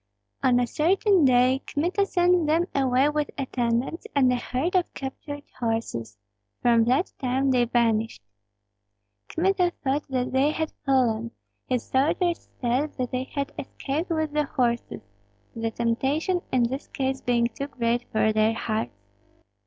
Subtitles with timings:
[0.41, 5.43] On a certain day Kmita sent them away with attendants and a herd of captured
[5.59, 6.17] horses;
[6.59, 8.23] from that time they vanished.
[9.27, 11.29] Kmita thought that they had fallen;
[11.67, 15.01] his soldiers said that they had escaped with the horses,
[15.55, 18.97] the temptation in this case being too great for their hearts.